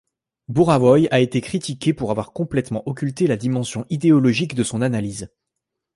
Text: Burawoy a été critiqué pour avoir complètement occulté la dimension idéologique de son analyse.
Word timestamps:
Burawoy 0.47 1.07
a 1.11 1.19
été 1.19 1.41
critiqué 1.41 1.93
pour 1.93 2.09
avoir 2.09 2.33
complètement 2.33 2.81
occulté 2.87 3.27
la 3.27 3.37
dimension 3.37 3.85
idéologique 3.91 4.55
de 4.55 4.63
son 4.63 4.81
analyse. 4.81 5.29